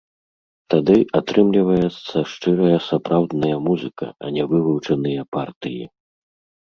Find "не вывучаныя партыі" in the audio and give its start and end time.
4.39-5.83